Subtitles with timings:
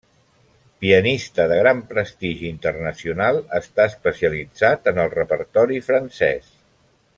[0.83, 6.53] Pianista de gran prestigi internacional, està especialitzat en el repertori francès.